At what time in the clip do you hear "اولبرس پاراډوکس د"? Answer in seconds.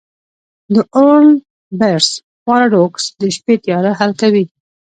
0.97-3.23